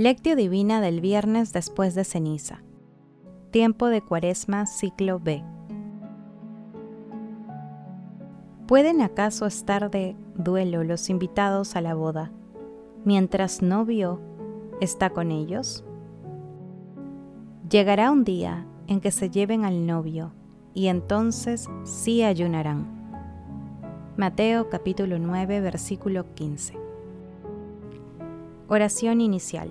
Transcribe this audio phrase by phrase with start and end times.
[0.00, 2.62] Lectio Divina del viernes después de ceniza.
[3.50, 5.44] Tiempo de Cuaresma, ciclo B.
[8.66, 12.32] ¿Pueden acaso estar de duelo los invitados a la boda,
[13.04, 14.22] mientras novio
[14.80, 15.84] está con ellos?
[17.68, 20.32] Llegará un día en que se lleven al novio,
[20.72, 22.86] y entonces sí ayunarán.
[24.16, 26.78] Mateo capítulo 9, versículo 15.
[28.66, 29.70] Oración inicial.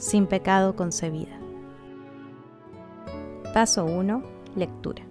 [0.00, 1.38] sin pecado concebida.
[3.52, 4.22] Paso 1.
[4.56, 5.04] Lectura.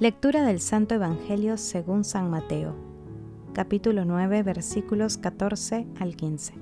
[0.00, 2.74] Lectura del Santo Evangelio según San Mateo,
[3.52, 6.54] capítulo 9, versículos 14 al 15.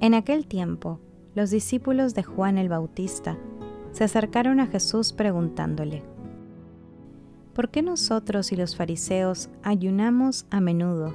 [0.00, 1.00] En aquel tiempo,
[1.34, 3.36] los discípulos de Juan el Bautista
[3.90, 6.04] se acercaron a Jesús preguntándole,
[7.60, 11.12] ¿por qué nosotros y los fariseos ayunamos a menudo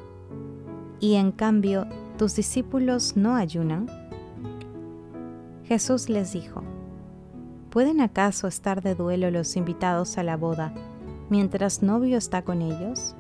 [1.00, 1.88] y en cambio
[2.20, 3.88] tus discípulos no ayunan?
[5.64, 6.62] Jesús les dijo,
[7.72, 10.72] ¿pueden acaso estar de duelo los invitados a la boda
[11.32, 13.16] mientras novio está con ellos?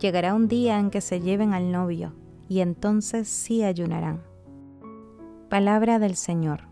[0.00, 2.14] Llegará un día en que se lleven al novio
[2.48, 4.24] y entonces sí ayunarán.
[5.48, 6.62] Palabra del Señor.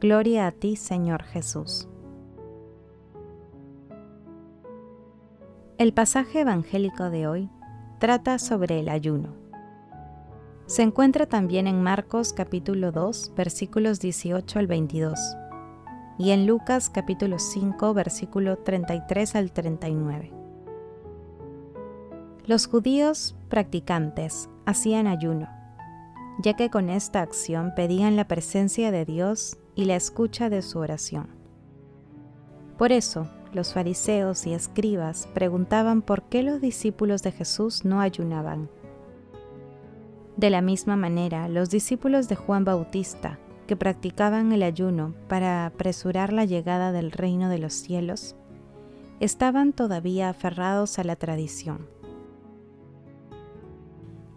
[0.00, 1.86] Gloria a ti, Señor Jesús.
[5.78, 7.48] El pasaje evangélico de hoy
[7.98, 9.34] trata sobre el ayuno.
[10.66, 15.18] Se encuentra también en Marcos capítulo 2 versículos 18 al 22
[16.18, 20.32] y en Lucas capítulo 5 versículo 33 al 39.
[22.44, 25.48] Los judíos practicantes hacían ayuno,
[26.42, 30.78] ya que con esta acción pedían la presencia de Dios y la escucha de su
[30.78, 31.28] oración.
[32.76, 38.70] Por eso, los fariseos y escribas preguntaban por qué los discípulos de Jesús no ayunaban.
[40.36, 46.32] De la misma manera, los discípulos de Juan Bautista, que practicaban el ayuno para apresurar
[46.32, 48.34] la llegada del reino de los cielos,
[49.20, 51.86] estaban todavía aferrados a la tradición.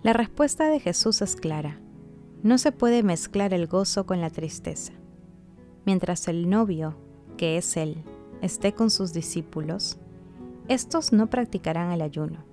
[0.04, 1.80] La respuesta de Jesús es clara.
[2.44, 4.94] No se puede mezclar el gozo con la tristeza.
[5.86, 6.96] Mientras el novio,
[7.38, 8.04] que es Él,
[8.42, 9.98] esté con sus discípulos,
[10.68, 12.44] estos no practicarán el ayuno.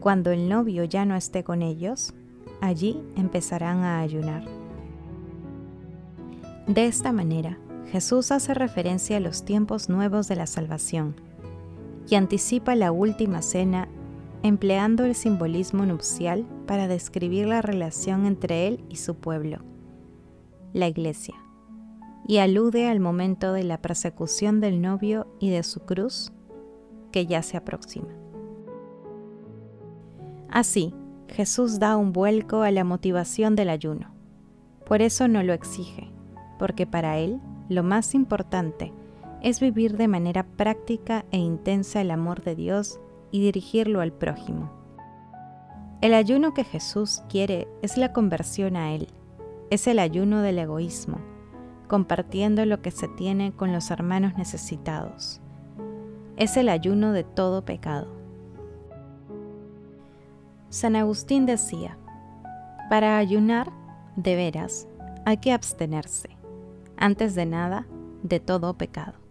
[0.00, 2.14] Cuando el novio ya no esté con ellos,
[2.60, 4.44] allí empezarán a ayunar.
[6.66, 7.58] De esta manera,
[7.92, 11.14] Jesús hace referencia a los tiempos nuevos de la salvación
[12.08, 13.88] y anticipa la última cena
[14.42, 19.58] empleando el simbolismo nupcial para describir la relación entre Él y su pueblo,
[20.72, 21.45] la Iglesia
[22.26, 26.32] y alude al momento de la persecución del novio y de su cruz
[27.12, 28.08] que ya se aproxima.
[30.50, 30.92] Así,
[31.28, 34.12] Jesús da un vuelco a la motivación del ayuno.
[34.84, 36.10] Por eso no lo exige,
[36.58, 38.92] porque para Él lo más importante
[39.42, 43.00] es vivir de manera práctica e intensa el amor de Dios
[43.30, 44.72] y dirigirlo al prójimo.
[46.00, 49.08] El ayuno que Jesús quiere es la conversión a Él,
[49.70, 51.18] es el ayuno del egoísmo,
[51.86, 55.40] compartiendo lo que se tiene con los hermanos necesitados.
[56.36, 58.08] Es el ayuno de todo pecado.
[60.68, 61.96] San Agustín decía,
[62.90, 63.72] para ayunar,
[64.16, 64.88] de veras,
[65.24, 66.30] hay que abstenerse,
[66.96, 67.86] antes de nada,
[68.22, 69.25] de todo pecado.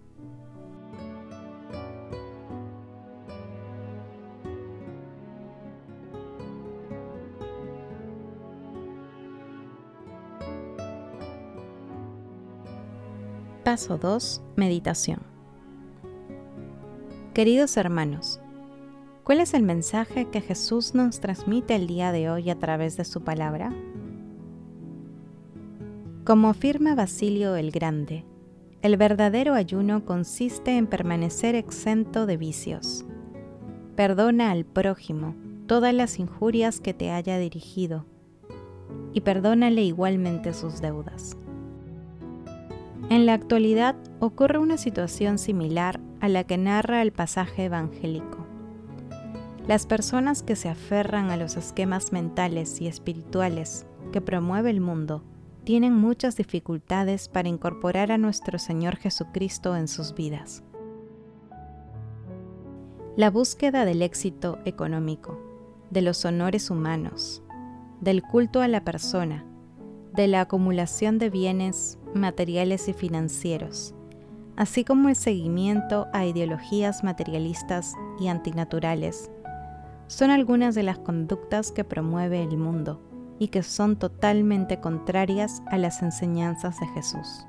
[13.76, 14.42] Paso 2.
[14.56, 15.20] Meditación.
[17.34, 18.40] Queridos hermanos,
[19.26, 23.04] ¿cuál es el mensaje que Jesús nos transmite el día de hoy a través de
[23.04, 23.74] su palabra?
[26.24, 28.24] Como afirma Basilio el Grande,
[28.82, 33.04] el verdadero ayuno consiste en permanecer exento de vicios.
[33.98, 35.36] Perdona al prójimo
[35.68, 38.06] todas las injurias que te haya dirigido
[39.12, 41.36] y perdónale igualmente sus deudas.
[43.10, 48.46] En la actualidad ocurre una situación similar a la que narra el pasaje evangélico.
[49.68, 55.24] Las personas que se aferran a los esquemas mentales y espirituales que promueve el mundo
[55.64, 60.64] tienen muchas dificultades para incorporar a nuestro Señor Jesucristo en sus vidas.
[63.18, 65.40] La búsqueda del éxito económico,
[65.90, 67.42] de los honores humanos,
[68.02, 69.46] del culto a la persona,
[70.14, 73.94] de la acumulación de bienes materiales y financieros,
[74.56, 79.30] así como el seguimiento a ideologías materialistas y antinaturales,
[80.08, 83.02] son algunas de las conductas que promueve el mundo
[83.40, 87.46] y que son totalmente contrarias a las enseñanzas de Jesús.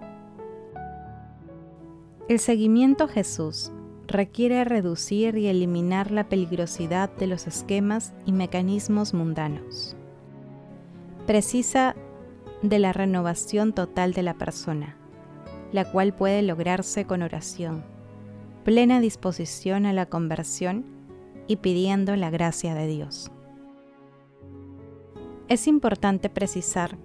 [2.28, 3.70] El seguimiento a Jesús
[4.08, 9.96] requiere reducir y eliminar la peligrosidad de los esquemas y mecanismos mundanos.
[11.26, 11.96] Precisa
[12.68, 14.96] de la renovación total de la persona,
[15.72, 17.84] la cual puede lograrse con oración,
[18.64, 20.84] plena disposición a la conversión
[21.46, 23.30] y pidiendo la gracia de Dios.
[25.48, 26.98] Es importante precisar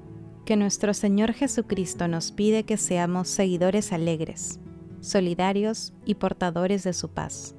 [0.45, 4.59] que nuestro Señor Jesucristo nos pide que seamos seguidores alegres,
[4.99, 7.55] solidarios y portadores de su paz.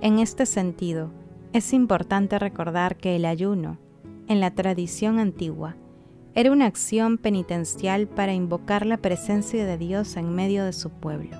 [0.00, 1.10] En este sentido,
[1.52, 3.78] es importante recordar que el ayuno,
[4.28, 5.76] en la tradición antigua,
[6.36, 11.34] era una acción penitencial para invocar la presencia de Dios en medio de su pueblo.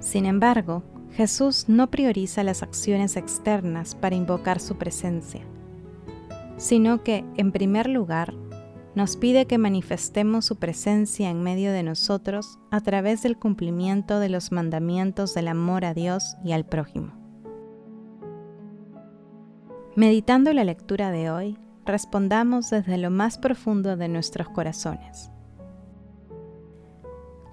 [0.00, 0.82] Sin embargo,
[1.12, 5.40] Jesús no prioriza las acciones externas para invocar su presencia,
[6.58, 8.34] sino que, en primer lugar,
[8.94, 14.28] nos pide que manifestemos su presencia en medio de nosotros a través del cumplimiento de
[14.28, 17.14] los mandamientos del amor a Dios y al prójimo.
[19.96, 25.30] Meditando la lectura de hoy, respondamos desde lo más profundo de nuestros corazones.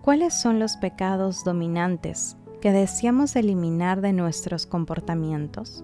[0.01, 5.83] ¿Cuáles son los pecados dominantes que deseamos eliminar de nuestros comportamientos?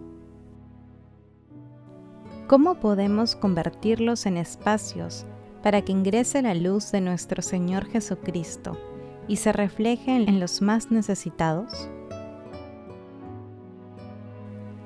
[2.47, 5.25] ¿Cómo podemos convertirlos en espacios
[5.63, 8.77] para que ingrese la luz de nuestro Señor Jesucristo
[9.27, 11.89] y se refleje en los más necesitados?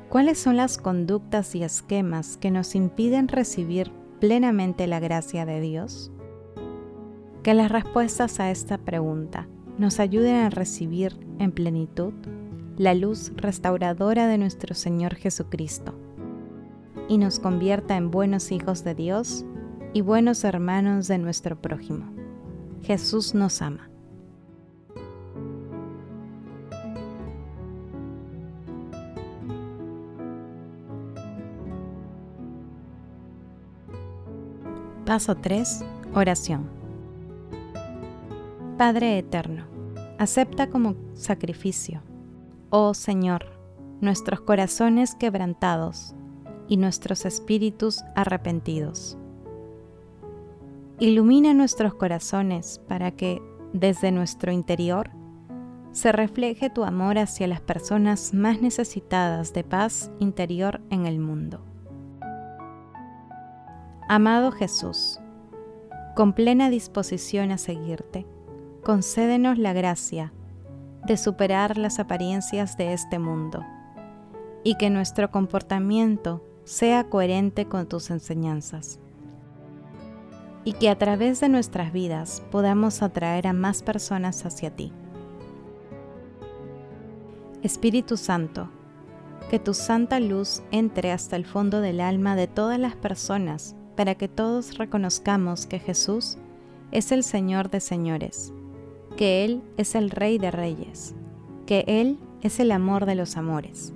[0.09, 6.11] ¿Cuáles son las conductas y esquemas que nos impiden recibir plenamente la gracia de Dios?
[7.43, 9.47] Que las respuestas a esta pregunta
[9.77, 12.13] nos ayuden a recibir en plenitud
[12.75, 15.93] la luz restauradora de nuestro Señor Jesucristo
[17.07, 19.45] y nos convierta en buenos hijos de Dios
[19.93, 22.11] y buenos hermanos de nuestro prójimo.
[22.81, 23.91] Jesús nos ama.
[35.09, 35.83] Paso 3.
[36.13, 36.69] Oración.
[38.77, 39.65] Padre Eterno,
[40.19, 42.03] acepta como sacrificio,
[42.69, 43.47] oh Señor,
[44.01, 46.13] nuestros corazones quebrantados
[46.67, 49.17] y nuestros espíritus arrepentidos.
[50.99, 53.41] Ilumina nuestros corazones para que,
[53.73, 55.09] desde nuestro interior,
[55.91, 61.65] se refleje tu amor hacia las personas más necesitadas de paz interior en el mundo.
[64.11, 65.19] Amado Jesús,
[66.15, 68.25] con plena disposición a seguirte,
[68.83, 70.33] concédenos la gracia
[71.05, 73.63] de superar las apariencias de este mundo
[74.63, 78.99] y que nuestro comportamiento sea coherente con tus enseñanzas
[80.63, 84.91] y que a través de nuestras vidas podamos atraer a más personas hacia ti.
[87.61, 88.71] Espíritu Santo,
[89.51, 94.15] que tu santa luz entre hasta el fondo del alma de todas las personas para
[94.15, 96.37] que todos reconozcamos que Jesús
[96.93, 98.53] es el Señor de señores
[99.17, 101.15] que Él es el Rey de Reyes,
[101.65, 103.93] que Él es el amor de los amores.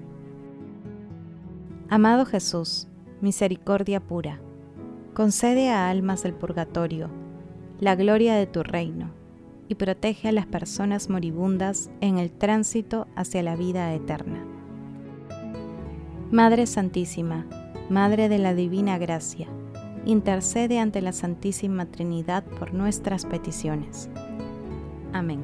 [1.88, 2.90] Amado Jesús,
[3.22, 4.42] misericordia pura,
[5.14, 7.10] concede a almas del purgatorio
[7.80, 9.10] la gloria de tu reino
[9.70, 14.46] y protege a las personas moribundas en el tránsito hacia la vida eterna.
[16.30, 17.48] Madre Santísima,
[17.90, 19.48] Madre de la Divina Gracia,
[20.06, 24.10] intercede ante la Santísima Trinidad por nuestras peticiones.
[25.14, 25.42] Amén.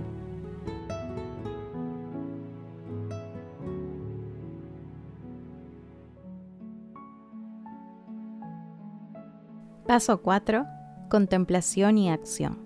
[9.88, 10.68] Paso 4.
[11.10, 12.60] Contemplación y acción.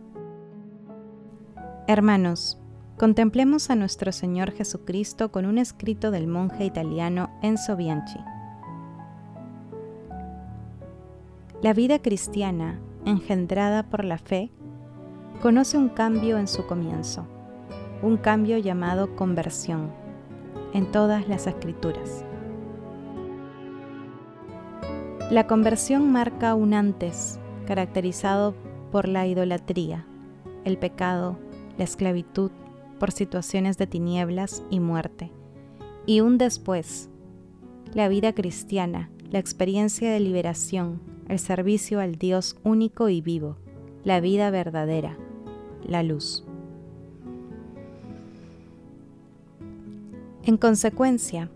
[1.87, 2.57] Hermanos,
[2.97, 8.19] contemplemos a nuestro Señor Jesucristo con un escrito del monje italiano Enzo Bianchi.
[11.63, 14.51] La vida cristiana, engendrada por la fe,
[15.41, 17.25] conoce un cambio en su comienzo.
[18.01, 19.89] un cambio llamado conversión
[20.73, 22.25] en todas las escrituras.
[25.31, 28.55] La conversión marca un antes caracterizado
[28.91, 30.05] por la idolatría,
[30.65, 31.39] el pecado,
[31.77, 32.51] la esclavitud,
[32.99, 35.31] por situaciones de tinieblas y muerte,
[36.05, 37.09] y un después,
[37.93, 43.57] la vida cristiana, la experiencia de liberación, el servicio al Dios único y vivo,
[44.03, 45.17] la vida verdadera,
[45.83, 46.45] la luz.
[50.43, 51.49] En consecuencia,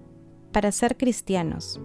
[0.52, 1.80] para ser cristianos,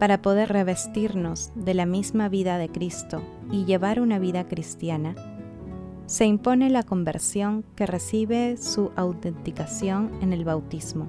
[0.00, 5.14] para poder revestirnos de la misma vida de Cristo y llevar una vida cristiana,
[6.06, 11.08] se impone la conversión que recibe su autenticación en el bautismo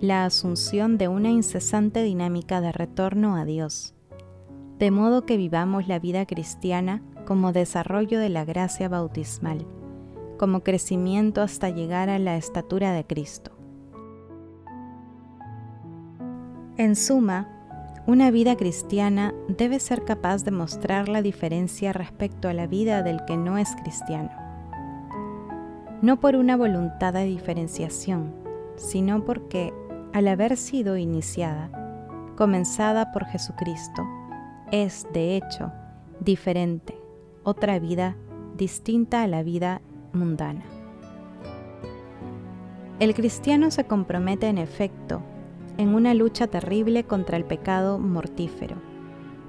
[0.00, 3.94] la asunción de una incesante dinámica de retorno a Dios,
[4.78, 9.66] de modo que vivamos la vida cristiana como desarrollo de la gracia bautismal,
[10.38, 13.50] como crecimiento hasta llegar a la estatura de Cristo.
[16.76, 17.48] En suma,
[18.06, 23.24] una vida cristiana debe ser capaz de mostrar la diferencia respecto a la vida del
[23.24, 24.30] que no es cristiano.
[26.02, 28.32] No por una voluntad de diferenciación,
[28.78, 29.74] sino porque,
[30.18, 31.70] al haber sido iniciada,
[32.36, 34.04] comenzada por Jesucristo,
[34.72, 35.70] es, de hecho,
[36.18, 36.98] diferente,
[37.44, 38.16] otra vida
[38.56, 39.80] distinta a la vida
[40.12, 40.64] mundana.
[42.98, 45.22] El cristiano se compromete en efecto
[45.76, 48.74] en una lucha terrible contra el pecado mortífero,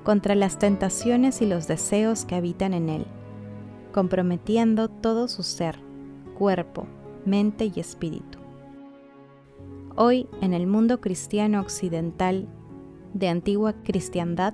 [0.03, 3.07] contra las tentaciones y los deseos que habitan en él,
[3.91, 5.79] comprometiendo todo su ser,
[6.38, 6.85] cuerpo,
[7.25, 8.38] mente y espíritu.
[10.01, 12.47] Hoy, en el mundo cristiano occidental
[13.13, 14.53] de antigua cristiandad,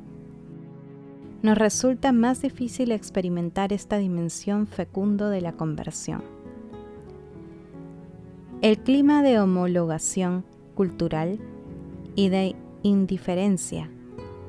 [1.44, 6.24] nos resulta más difícil experimentar esta dimensión fecundo de la conversión.
[8.64, 11.38] El clima de homologación cultural
[12.16, 13.92] y de indiferencia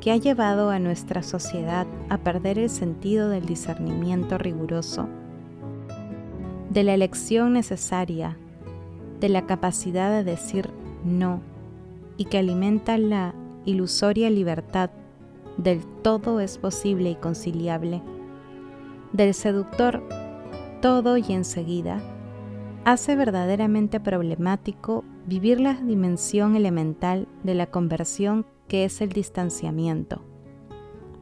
[0.01, 5.11] que ha llevado a nuestra sociedad a perder el sentido del discernimiento riguroso,
[6.71, 8.39] de la elección necesaria,
[9.21, 10.71] de la capacidad de decir
[11.07, 11.41] no
[12.17, 13.35] y que alimenta la
[13.65, 14.91] ilusoria libertad
[15.57, 18.03] del todo es posible y conciliable,
[19.13, 20.03] del seductor
[20.81, 22.01] todo y enseguida,
[22.85, 30.23] hace verdaderamente problemático vivir la dimensión elemental de la conversión que es el distanciamiento,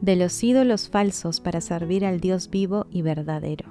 [0.01, 3.69] de los ídolos falsos para servir al Dios vivo y verdadero.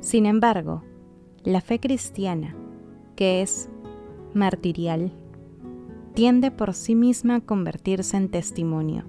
[0.00, 0.82] Sin embargo,
[1.44, 2.56] la fe cristiana,
[3.16, 3.68] que es
[4.34, 5.12] martirial,
[6.14, 9.04] tiende por sí misma a convertirse en testimonio.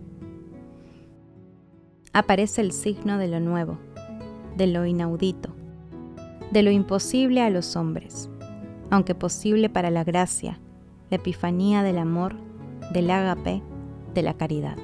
[2.13, 3.77] Aparece el signo de lo nuevo,
[4.55, 5.49] de lo inaudito,
[6.51, 8.29] de lo imposible a los hombres,
[8.89, 10.59] aunque posible para la gracia,
[11.09, 12.35] la epifanía del amor,
[12.93, 13.61] del ágape,
[14.13, 14.77] de la caridad.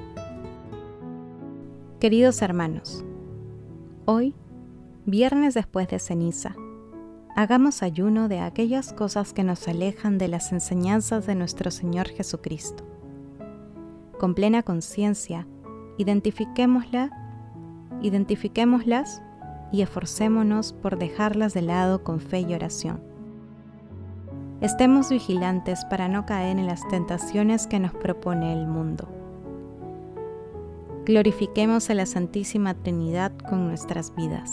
[2.00, 3.04] Queridos hermanos,
[4.04, 4.34] hoy,
[5.06, 6.54] viernes después de ceniza,
[7.34, 12.84] hagamos ayuno de aquellas cosas que nos alejan de las enseñanzas de nuestro Señor Jesucristo.
[14.18, 15.46] Con plena conciencia,
[15.98, 17.10] identifiquémosla,
[18.02, 19.22] identifiquémoslas
[19.72, 23.00] y esforcémonos por dejarlas de lado con fe y oración.
[24.60, 29.08] Estemos vigilantes para no caer en las tentaciones que nos propone el mundo.
[31.04, 34.52] Glorifiquemos a la Santísima Trinidad con nuestras vidas.